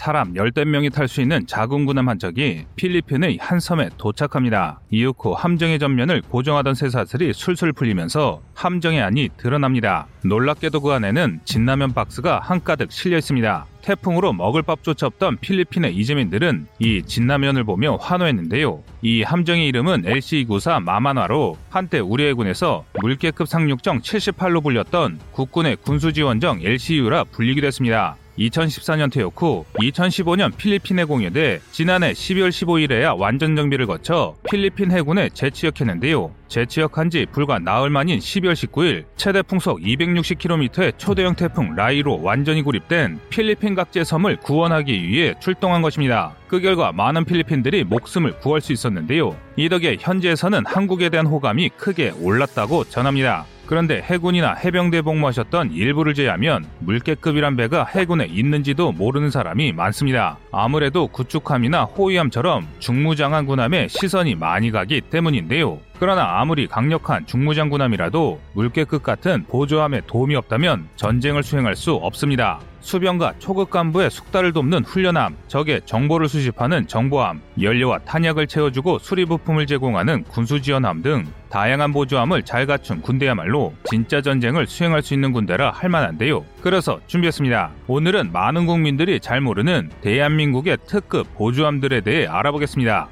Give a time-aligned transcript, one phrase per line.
[0.00, 4.80] 사람 열댓 명이 탈 수 있는 작은 군함 한 척이 필리핀의 한 섬에 도착합니다.
[4.88, 10.06] 이후 함정의 전면을 고정하던 쇠사슬이 술술 풀리면서 함정의 안이 드러납니다.
[10.24, 13.66] 놀랍게도 그 안에는 진라면 박스가 한가득 실려 있습니다.
[13.82, 18.82] 태풍으로 먹을 밥조차 없던 필리핀의 이재민들은 이 진라면을 보며 환호했는데요.
[19.02, 27.24] 이 함정의 이름은 LC-294 마마나로 한때 우리 해군에서 물개급 상륙정 78로 불렸던 국군의 군수지원정 LCU라
[27.24, 28.16] 불리기도 했습니다.
[28.38, 36.32] 2014년 퇴역 후 2015년 필리핀에 공유돼 지난해 12월 15일에야 완전 정비를 거쳐 필리핀 해군에 재취역했는데요.
[36.48, 43.20] 재취역한 지 불과 나흘 만인 12월 19일 최대 풍속 260km의 초대형 태풍 라이로 완전히 구립된
[43.30, 46.34] 필리핀 각지의 섬을 구원하기 위해 출동한 것입니다.
[46.48, 49.36] 그 결과 많은 필리핀들이 목숨을 구할 수 있었는데요.
[49.56, 53.46] 이 덕에 현지에서는 한국에 대한 호감이 크게 올랐다고 전합니다.
[53.70, 60.38] 그런데 해군이나 해병대에 복무하셨던 일부를 제외하면 물개급이란 배가 해군에 있는지도 모르는 사람이 많습니다.
[60.50, 65.78] 아무래도 구축함이나 호위함처럼 중무장한 군함에 시선이 많이 가기 때문인데요.
[66.00, 72.58] 그러나 아무리 강력한 중무장군함이라도 물개급 같은 보조함에 도움이 없다면 전쟁을 수행할 수 없습니다.
[72.80, 79.66] 수병과 초급 간부의 숙달을 돕는 훈련함, 적의 정보를 수집하는 정보함, 연료와 탄약을 채워주고 수리 부품을
[79.66, 85.70] 제공하는 군수 지원함 등 다양한 보조함을 잘 갖춘 군대야말로 진짜 전쟁을 수행할 수 있는 군대라
[85.70, 86.46] 할 만한데요.
[86.62, 87.72] 그래서 준비했습니다.
[87.88, 93.08] 오늘은 많은 국민들이 잘 모르는 대한민국의 특급 보조함들에 대해 알아보겠습니다.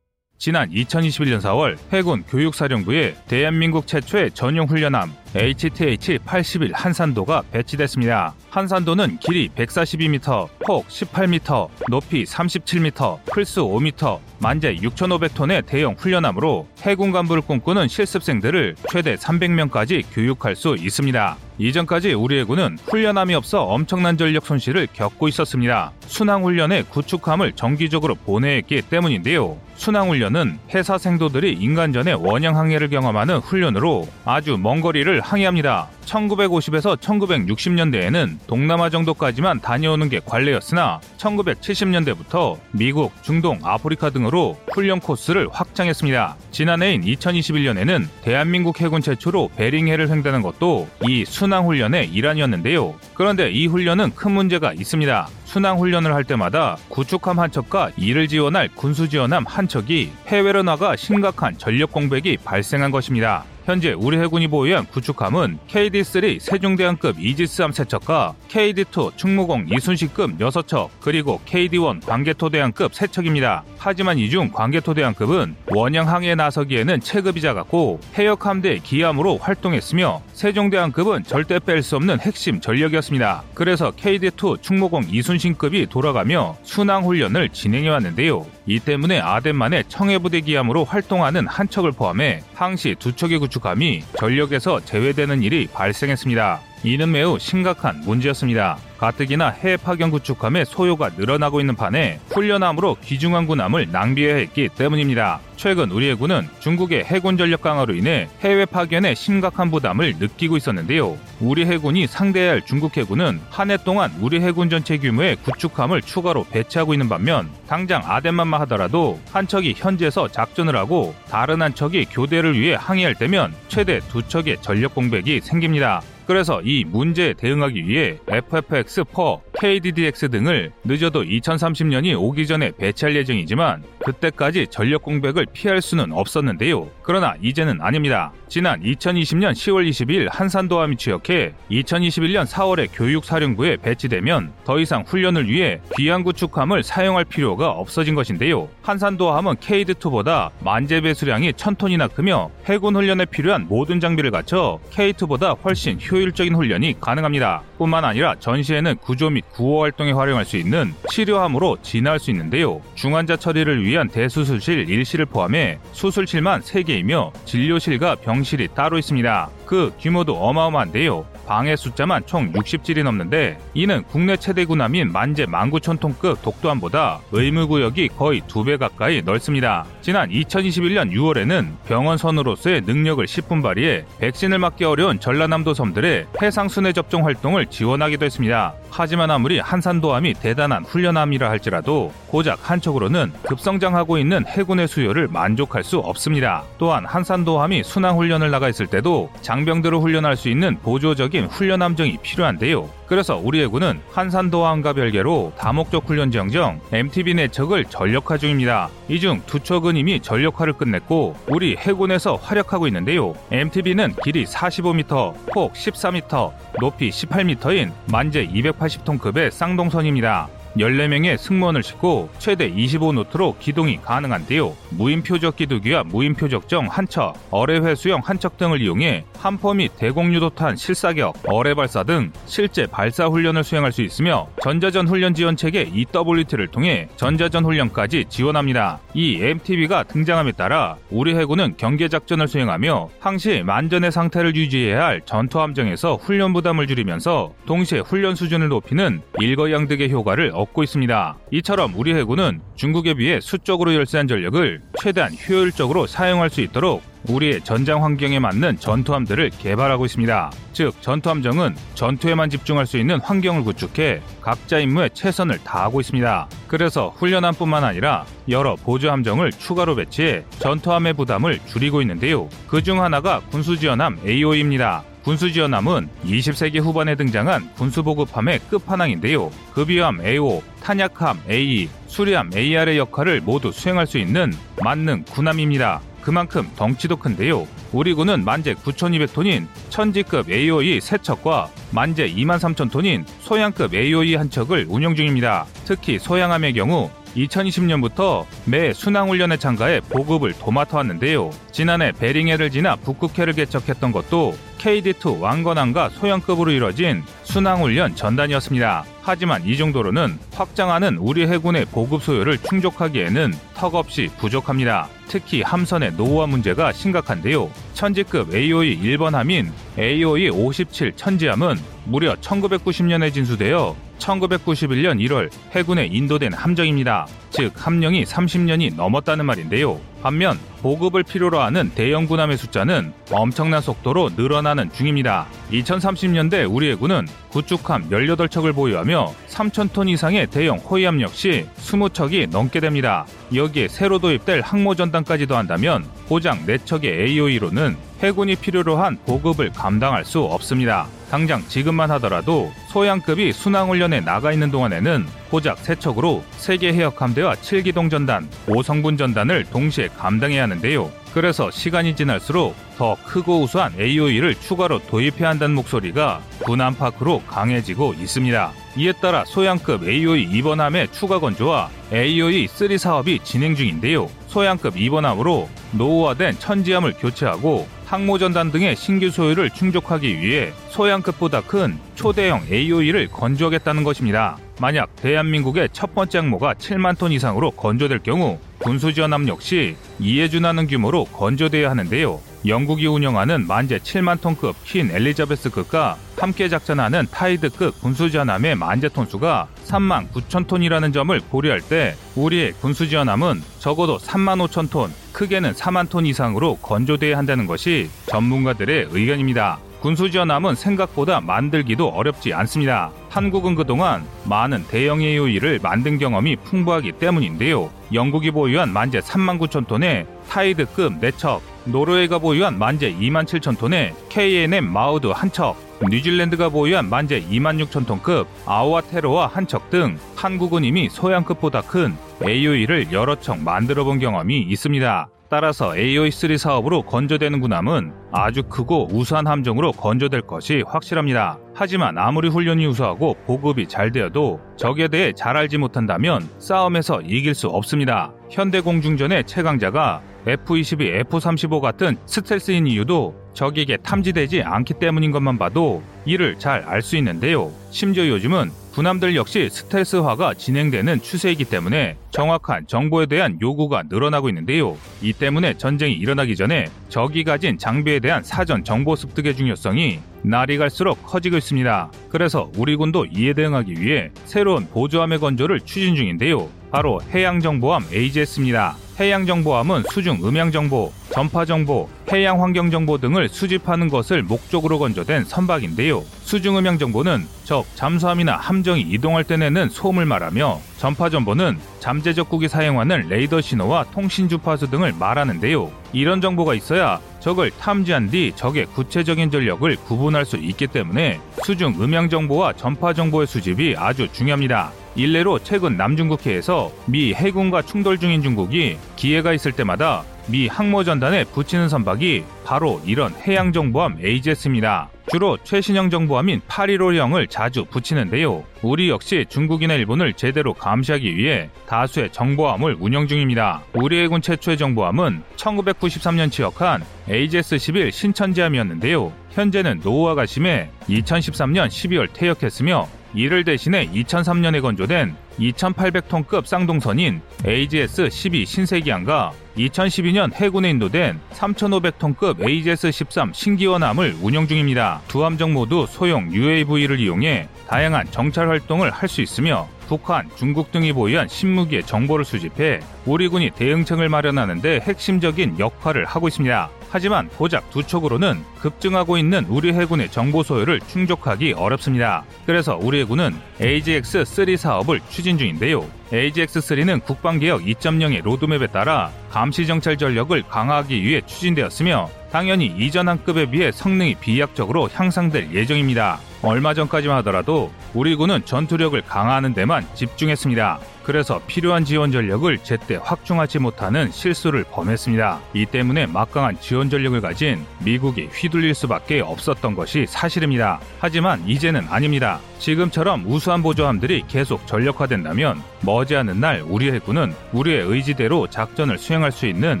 [0.46, 8.34] 지난 2021년 4월 해군 교육사령부에 대한민국 최초의 전용 훈련함 HTH-81 한산도가 배치됐습니다.
[8.50, 17.42] 한산도는 길이 142m, 폭 18m, 높이 37m, 플스 5m, 만재 6,500톤의 대형 훈련함으로 해군 간부를
[17.42, 21.36] 꿈꾸는 실습생들을 최대 300명까지 교육할 수 있습니다.
[21.58, 25.92] 이전까지 우리 해군은 훈련함이 없어 엄청난 전력 손실을 겪고 있었습니다.
[26.06, 29.56] 순항훈련에 구축함을 정기적으로 보내야 했기 때문인데요.
[29.76, 35.88] 순항훈련은 해사 생도들이 인간전의 원형 항해를 경험하는 훈련으로 아주 먼 거리를 항해합니다.
[36.04, 46.36] 1950에서 1960년대에는 동남아 정도까지만 다녀오는 게 관례였으나 1970년대부터 미국, 중동, 아프리카 등으로 훈련 코스를 확장했습니다.
[46.52, 52.94] 지난해인 2021년에는 대한민국 해군 최초로 베링해를 횡단한 것도 이 순항 훈련의 일환이었는데요.
[53.14, 55.28] 그런데 이 훈련은 큰 문제가 있습니다.
[55.56, 60.96] 순항 훈련을 할 때마다 구축함 한 척과 이를 지원할 군수 지원함 한 척이 해외로 나가
[60.96, 63.44] 심각한 전력 공백이 발생한 것입니다.
[63.64, 72.06] 현재 우리 해군이 보유한 구축함은 KD-3 세종대왕급 이지스함 3척과 KD-2 충무공 이순식급 6척 그리고 KD-1
[72.06, 73.62] 광개토대왕급 3척입니다.
[73.76, 81.58] 하지만 이 중 광개토대왕급은 원형 항해에 나서기에는 체급이 작았고 해역 함대 기함으로 활동했으며 세종대왕급은 절대
[81.58, 83.42] 뺄 수 없는 핵심 전력이었습니다.
[83.54, 88.46] 그래서 KD-2 충무공 이순신 급이 돌아가며 순항 훈련을 진행해 왔는데요.
[88.66, 95.42] 이 때문에 아덴만의 청해부대 기함으로 활동하는 한 척을 포함해 항시 두 척의 구축함이 전력에서 제외되는
[95.42, 96.60] 일이 발생했습니다.
[96.84, 98.78] 이는 매우 심각한 문제였습니다.
[98.98, 105.40] 가뜩이나 해외 파견 구축함의 소요가 늘어나고 있는 판에 훈련함으로 귀중한 군함을 낭비해야 했기 때문입니다.
[105.56, 111.16] 최근 우리 해군은 중국의 해군 전력 강화로 인해 해외 파견에 심각한 부담을 느끼고 있었는데요.
[111.40, 116.46] 우리 해군이 상대해야 할 중국 해군은 한 해 동안 우리 해군 전체 규모의 구축함을 추가로
[116.50, 122.58] 배치하고 있는 반면 당장 아덴만만 하더라도 한 척이 현지에서 작전을 하고 다른 한 척이 교대를
[122.58, 126.00] 위해 항해할 때면 최대 두 척의 전력 공백이 생깁니다.
[126.26, 134.68] 그래서 이 문제에 대응하기 위해 FFX4, KDDX 등을 늦어도 2030년이 오기 전에 배치할 예정이지만 그때까지
[134.70, 136.88] 전력 공백을 피할 수는 없었는데요.
[137.02, 138.30] 그러나 이제는 아닙니다.
[138.48, 146.84] 지난 2020년 10월 22일 한산도함이 취역해 2021년 4월에 교육사령부에 배치되면 더 이상 훈련을 위해 귀환구축함을
[146.84, 148.68] 사용할 필요가 없어진 것인데요.
[148.82, 155.98] 한산도함은 케이드2보다 만재 배 수량이 1000톤이나 크며 해군 훈련에 필요한 모든 장비를 갖춰 K2보다 훨씬
[156.00, 157.62] 효율적인 훈련이 가능합니다.
[157.76, 162.80] 뿐만 아니라 전시에는 구조 및 구호 활동에 활용할 수 있는 치료함으로 진화할 수 있는데요.
[162.94, 169.50] 중환자 처리를 위한 대수술실 1실을 포함해 수술실만 3개이며 진료실과 병실이 따로 있습니다.
[169.66, 171.26] 그 규모도 어마어마한데요.
[171.46, 178.78] 방의 숫자만 총 60질이 넘는데 이는 국내 최대 군함인 만재 19,000톤급 독도함보다 의무구역이 거의 2배
[178.78, 179.86] 가까이 넓습니다.
[180.00, 187.24] 지난 2021년 6월에는 병원선으로서의 능력을 10분 발휘해 백신을 맞기 어려운 전라남도 섬들의 해상 순회 접종
[187.24, 188.74] 활동을 지원하기도 했습니다.
[188.98, 196.64] 하지만 아무리 한산도함이 대단한 훈련함이라 할지라도 고작 한쪽으로는 급성장하고 있는 해군의 수요를 만족할 수 없습니다.
[196.78, 202.88] 또한 한산도함이 순항 훈련을 나가 있을 때도 장병들을 훈련할 수 있는 보조적인 훈련 함정이 필요한데요.
[203.06, 208.88] 그래서 우리 해군은 한산도함과 별개로 다목적 훈련 지형정 MTB 내척을 전력화 중입니다.
[209.08, 213.34] 이 중 두 척은 이미 전력화를 끝냈고 우리 해군에서 활약하고 있는데요.
[213.52, 220.48] MTB는 길이 45m, 폭 14m, 높이 18m인 만재 280 톤급의 쌍동선입니다.
[220.76, 224.74] 14명의 승무원을 싣고 최대 25노트로 기동이 가능한데요.
[224.90, 231.74] 무인표적 기두기와 무인표적정 한 척, 어뢰회 수형 한척 등을 이용해 함포 및 대공유도탄 실사격, 어뢰
[231.74, 237.64] 발사 등 실제 발사 훈련을 수행할 수 있으며 전자전 훈련 지원 체계 EWT를 통해 전자전
[237.64, 239.00] 훈련까지 지원합니다.
[239.14, 245.60] 이 MTB가 등장함에 따라 우리 해군은 경계 작전을 수행하며 항시 만전의 상태를 유지해야 할 전투
[245.60, 251.36] 함정에서 훈련 부담을 줄이면서 동시에 훈련 수준을 높이는 일거양득의 효과를 얻고 있습니다.
[251.52, 258.04] 이처럼 우리 해군은 중국에 비해 수적으로 열세한 전력을 최대한 효율적으로 사용할 수 있도록 우리의 전장
[258.04, 260.52] 환경에 맞는 전투함들을 개발하고 있습니다.
[260.72, 266.48] 즉, 전투함정은 전투에만 집중할 수 있는 환경을 구축해 각자 임무에 최선을 다하고 있습니다.
[266.68, 272.48] 그래서 훈련함뿐만 아니라 여러 보조함정을 추가로 배치해 전투함의 부담을 줄이고 있는데요.
[272.68, 275.02] 그 중 하나가 군수지원함 AO입니다.
[275.26, 279.50] 군수 지원함은 20세기 후반에 등장한 군수 보급함의 끝판왕인데요.
[279.74, 284.52] 급유함 AO, 탄약함 AE, 수리함 AR의 역할을 모두 수행할 수 있는
[284.84, 286.00] 만능 군함입니다.
[286.22, 287.66] 그만큼 덩치도 큰데요.
[287.92, 295.66] 우리 군은 만재 9,200톤인 천지급 AOE 3척과 만재 23,000톤인 소양급 AOE 한 척을 운영 중입니다.
[295.84, 301.50] 특히 소양함의 경우 2020년부터 매 순항훈련에 참가해 보급을 도맡아 왔는데요.
[301.72, 304.54] 지난해 베링해를 지나 북극해를 개척했던 것도
[304.86, 309.04] KD2 왕건함과 소형급으로 이뤄진 순항훈련 전단이었습니다.
[309.20, 315.08] 하지만 이 정도로는 확장하는 우리 해군의 보급 소요를 충족하기에는 턱없이 부족합니다.
[315.26, 317.68] 특히 함선의 노후화 문제가 심각한데요.
[317.94, 327.26] 천지급 AOE 1번 함인 AOE 57 천지함은 무려 1990년에 진수되어 1991년 1월 해군에 인도된 함정입니다.
[327.56, 329.98] 즉 함령이 30년이 넘었다는 말인데요.
[330.22, 335.46] 반면 보급을 필요로 하는 대형 군함의 숫자는 엄청난 속도로 늘어나는 중입니다.
[335.72, 343.24] 2030년대 우리 해군은 구축함 18척을 보유하며 3,000톤 이상의 대형 호위함 역시 20척이 넘게 됩니다.
[343.54, 351.06] 여기에 새로 도입될 항모전단까지 더한다면 고장 4척의 AOE로는 해군이 필요로 한 보급을 감당할 수 없습니다.
[351.30, 359.18] 당장 지금만 하더라도 소양급이 순항훈련에 나가 있는 동안에는 고작 3척으로 세계 해역함대와 7기동 전단, 5성분
[359.18, 361.10] 전단을 동시에 감당해야 하는데요.
[361.36, 368.72] 그래서 시간이 지날수록 더 크고 우수한 AOE를 추가로 도입해야 한다는 목소리가 군 안팎으로 강해지고 있습니다.
[368.96, 374.30] 이에 따라 소양급 AOE 2번함의 추가 건조와 AOE 3 사업이 진행 중인데요.
[374.46, 383.28] 소양급 2번함으로 노후화된 천지함을 교체하고 항모전단 등의 신규 소유를 충족하기 위해 소양급보다 큰 초대형 AOE를
[383.28, 384.56] 건조하겠다는 것입니다.
[384.80, 391.24] 만약 대한민국의 첫 번째 항모가 7만 톤 이상으로 건조될 경우 군수지원함 역시 이에 준하는 규모로
[391.24, 392.40] 건조돼야 하는데요.
[392.68, 400.68] 영국이 운영하는 만재 7만 톤급 퀸 엘리자베스급과 함께 작전하는 타이드급 군수지원함의 만재 톤수가 3만 9천
[400.68, 407.36] 톤이라는 점을 고려할 때 우리의 군수지원함은 적어도 3만 5천 톤, 크게는 4만 톤 이상으로 건조돼야
[407.36, 409.80] 한다는 것이 전문가들의 의견입니다.
[410.00, 413.10] 군수지원함은 생각보다 만들기도 어렵지 않습니다.
[413.30, 417.90] 한국은 그동안 많은 대형 AOE를 만든 경험이 풍부하기 때문인데요.
[418.12, 424.84] 영국이 보유한 만재 3만 9천 톤의 타이드급 4척, 노르웨이가 보유한 만재 2만 7천 톤의 KNM
[424.84, 425.76] 마우드 한 척,
[426.08, 432.14] 뉴질랜드가 보유한 만재 2만 6천 톤급 아오아 테러와 한척 등 한국은 이미 소양급보다 큰
[432.46, 435.28] AOE를 여러 척 만들어 본 경험이 있습니다.
[435.48, 441.58] 따라서 AOE3 사업으로 건조되는 군함은 아주 크고 우수한 함정으로 건조될 것이 확실합니다.
[441.74, 447.68] 하지만 아무리 훈련이 우수하고 보급이 잘 되어도 적에 대해 잘 알지 못한다면 싸움에서 이길 수
[447.68, 448.32] 없습니다.
[448.50, 456.84] 현대공중전의 최강자가 F-22, F-35 같은 스텔스인 이유도 적에게 탐지되지 않기 때문인 것만 봐도 이를 잘
[456.86, 457.72] 알 수 있는데요.
[457.90, 464.96] 심지어 요즘은 군함들 역시 스텔스화가 진행되는 추세이기 때문에 정확한 정보에 대한 요구가 늘어나고 있는데요.
[465.20, 471.22] 이 때문에 전쟁이 일어나기 전에 적이 가진 장비에 대한 사전 정보 습득의 중요성이 날이 갈수록
[471.26, 472.10] 커지고 있습니다.
[472.30, 476.66] 그래서 우리 군도 이에 대응하기 위해 새로운 보조함의 건조를 추진 중인데요.
[476.90, 478.96] 바로 해양정보함 AGS입니다.
[479.18, 486.22] 해양정보함은 수중 음향정보, 전파정보, 해양환경정보 등을 수집하는 것을 목적으로 건조된 선박인데요.
[486.42, 494.04] 수중 음향정보는 적, 잠수함이나 함정이 이동할 때 내는 소음을 말하며 전파정보는 잠재적국이 사용하는 레이더 신호와
[494.12, 495.90] 통신 주파수 등을 말하는데요.
[496.12, 502.28] 이런 정보가 있어야 적을 탐지한 뒤 적의 구체적인 전력을 구분할 수 있기 때문에 수중 음향
[502.28, 504.92] 정보와 전파 정보의 수집이 아주 중요합니다.
[505.16, 512.44] 일례로 최근 남중국해에서 미 해군과 충돌 중인 중국이 기회가 있을 때마다 미 항모전단에 붙이는 선박이
[512.64, 515.08] 바로 이런 해양정보함 AGS입니다.
[515.28, 518.62] 주로 최신형 정보함인 815형을 자주 붙이는데요.
[518.82, 523.82] 우리 역시 중국이나 일본을 제대로 감시하기 위해 다수의 정보함을 운영 중입니다.
[523.94, 529.32] 우리 해군 최초의 정보함은 1993년 취역한 AGS-11 신천지함이었는데요.
[529.50, 540.52] 현재는 노후화가 심해 2013년 12월 퇴역했으며 이를 대신해 2003년에 건조된 2800톤급 쌍동선인 AGS-12 신세기함과 2012년
[540.54, 545.20] 해군에 인도된 3,500톤급 AGS-13 신기원함을 운영 중입니다.
[545.28, 551.12] 두 함정 모두 소형 UAV를 이용해 다양한 정찰 활동을 할 수 있으며 북한, 중국 등이
[551.12, 556.88] 보유한 신무기의 정보를 수집해 우리 군이 대응책을 마련하는데 핵심적인 역할을 하고 있습니다.
[557.16, 562.44] 하지만 고작 두 척으로는 급증하고 있는 우리 해군의 정보 소요를 충족하기 어렵습니다.
[562.66, 566.04] 그래서 우리 해군은 AGX-3 사업을 추진 중인데요.
[566.30, 573.64] AGX-3는 국방개혁 2.0의 로드맵에 따라 감시 정찰 전력을 강화하기 위해 추진되었으며 당연히 이전 한 급에
[573.64, 576.38] 비해 성능이 비약적으로 향상될 예정입니다.
[576.60, 581.00] 얼마 전까지만 하더라도 우리 군은 전투력을 강화하는 데만 집중했습니다.
[581.26, 585.58] 그래서 필요한 지원 전력을 제때 확충하지 못하는 실수를 범했습니다.
[585.74, 591.00] 이 때문에 막강한 지원 전력을 가진 미국이 휘둘릴 수밖에 없었던 것이 사실입니다.
[591.18, 592.60] 하지만 이제는 아닙니다.
[592.78, 600.00] 지금처럼 우수한 보조함들이 계속 전력화된다면 머지않은 날 우리 해군은 우리의 의지대로 작전을 수행할 수 있는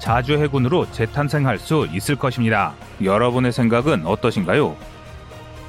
[0.00, 2.74] 자주 해군으로 재탄생할 수 있을 것입니다.
[3.00, 4.95] 여러분의 생각은 어떠신가요?